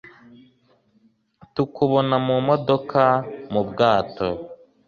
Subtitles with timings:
[1.53, 3.03] Tukubona mu modoka,
[3.53, 4.27] mu bwato,